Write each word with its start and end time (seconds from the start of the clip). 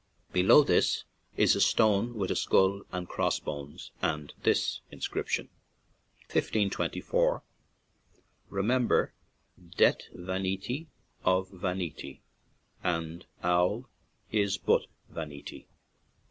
Below 0.33 0.63
this 0.63 1.03
is 1.37 1.55
a 1.55 1.61
stone 1.61 2.15
with 2.15 2.31
a 2.31 2.35
skull 2.35 2.81
and 2.91 3.07
cross 3.07 3.39
bones, 3.39 3.91
and 4.01 4.33
this 4.41 4.81
inscription:" 4.89 5.49
1524 6.33 7.43
Remember 8.49 9.13
Deathe 9.59 10.09
Vaniti 10.15 10.87
of 11.23 11.49
Vaniti 11.49 12.21
and 12.83 13.27
al 13.43 13.91
is 14.31 14.57
but 14.57 14.87
Vaniti." 15.13 15.67